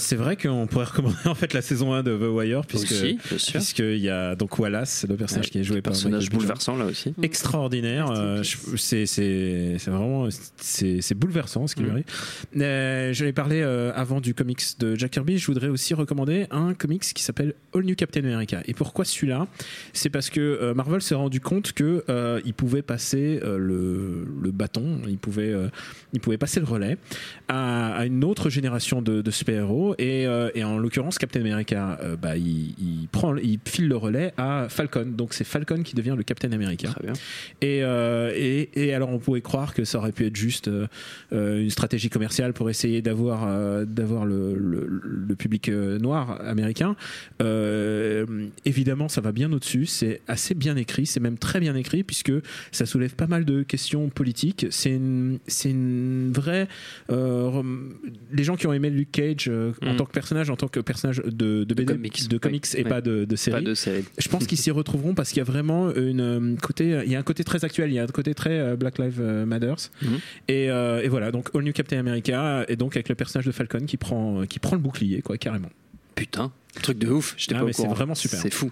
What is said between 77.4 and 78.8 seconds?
Ah, pas mais c'est vraiment super. C'est fou.